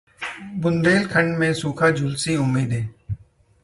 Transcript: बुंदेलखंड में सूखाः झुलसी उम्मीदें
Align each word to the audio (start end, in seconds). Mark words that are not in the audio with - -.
बुंदेलखंड 0.61 1.37
में 1.37 1.53
सूखाः 1.53 1.91
झुलसी 1.91 2.35
उम्मीदें 2.35 2.83